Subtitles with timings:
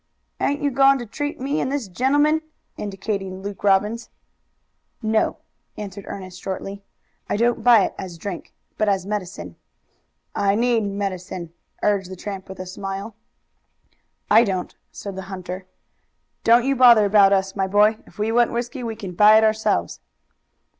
[0.39, 2.41] "Ain't you goin' to treat me and this gentleman?"
[2.75, 4.09] indicating Luke Robbins.
[5.03, 5.37] "No,"
[5.77, 6.81] answered Ernest shortly.
[7.29, 9.57] "I don't buy it as drink, but as medicine."
[10.33, 11.53] "I need medicine,"
[11.83, 13.15] urged the tramp, with a smile.
[14.27, 15.67] "I don't," said the hunter.
[16.43, 17.99] "Don't you bother about us, my boy.
[18.07, 19.99] If we want whisky we can buy it ourselves."